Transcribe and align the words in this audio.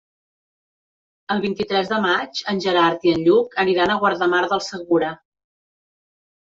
El 1.35 1.43
vint-i-tres 1.43 1.91
de 1.93 1.99
maig 2.07 2.41
en 2.55 2.63
Gerard 2.65 3.07
i 3.11 3.15
en 3.19 3.23
Lluc 3.29 3.57
aniran 3.67 3.97
a 3.97 4.01
Guardamar 4.05 4.43
del 4.55 4.69
Segura. 4.73 5.17